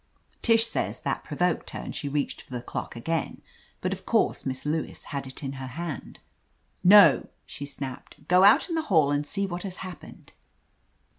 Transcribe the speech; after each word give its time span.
Tish 0.41 0.65
says 0.65 1.01
that 1.01 1.23
provoked 1.23 1.69
her 1.69 1.79
and 1.79 1.95
she 1.95 2.09
reached 2.09 2.41
for 2.41 2.49
the 2.49 2.63
clock 2.63 2.95
again, 2.95 3.43
but 3.81 3.93
of 3.93 4.03
course 4.03 4.47
Miss 4.47 4.65
Lewis 4.65 5.03
had 5.03 5.27
it 5.27 5.43
in 5.43 5.51
her 5.61 5.67
hand. 5.67 6.17
"No," 6.83 7.27
she 7.45 7.67
snapped. 7.67 8.27
''Go 8.27 8.43
out 8.43 8.67
in 8.67 8.73
the 8.73 8.81
hall 8.89 9.11
and 9.11 9.27
see 9.27 9.45
what 9.45 9.61
has 9.61 9.77
happened." 9.85 10.33